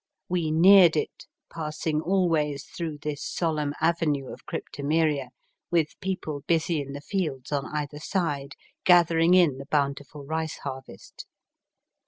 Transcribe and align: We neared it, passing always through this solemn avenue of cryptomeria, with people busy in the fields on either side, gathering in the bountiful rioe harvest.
We 0.27 0.49
neared 0.49 0.95
it, 0.95 1.27
passing 1.53 2.01
always 2.01 2.63
through 2.65 2.97
this 3.03 3.23
solemn 3.23 3.75
avenue 3.79 4.33
of 4.33 4.47
cryptomeria, 4.47 5.29
with 5.69 5.93
people 5.99 6.41
busy 6.47 6.81
in 6.81 6.93
the 6.93 7.01
fields 7.01 7.51
on 7.51 7.67
either 7.67 7.99
side, 7.99 8.55
gathering 8.83 9.35
in 9.35 9.59
the 9.59 9.67
bountiful 9.67 10.25
rioe 10.25 10.57
harvest. 10.63 11.27